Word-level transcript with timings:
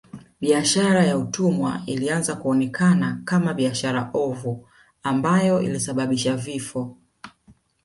Biashara 0.41 1.03
ya 1.05 1.17
watumwa 1.17 1.81
ilianza 1.85 2.35
kuonekana 2.35 3.21
kama 3.25 3.53
biashara 3.53 4.09
ovu 4.13 4.67
ambayo 5.03 5.61
ilisababisha 5.61 6.35
vifo 6.37 6.97